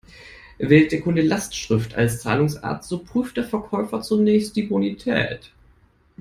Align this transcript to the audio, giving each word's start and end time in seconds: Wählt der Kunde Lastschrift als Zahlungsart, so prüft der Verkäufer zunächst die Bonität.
Wählt 0.57 0.91
der 0.93 1.01
Kunde 1.01 1.21
Lastschrift 1.21 1.93
als 1.93 2.21
Zahlungsart, 2.23 2.83
so 2.83 2.97
prüft 3.03 3.37
der 3.37 3.43
Verkäufer 3.43 4.01
zunächst 4.01 4.55
die 4.55 4.63
Bonität. 4.63 5.51